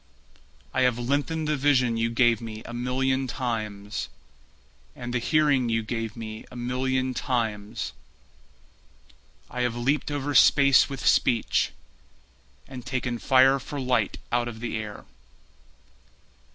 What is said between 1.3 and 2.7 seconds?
the vision you gave me